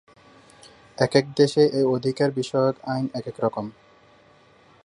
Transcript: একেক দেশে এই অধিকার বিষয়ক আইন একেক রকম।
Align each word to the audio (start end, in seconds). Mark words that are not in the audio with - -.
একেক 0.97 1.25
দেশে 1.37 1.63
এই 1.77 1.85
অধিকার 1.95 2.29
বিষয়ক 2.31 2.75
আইন 2.83 3.05
একেক 3.13 3.35
রকম। 3.39 3.65